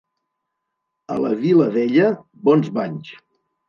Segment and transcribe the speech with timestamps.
[1.15, 2.11] A la Vilavella,
[2.51, 3.19] bons banys.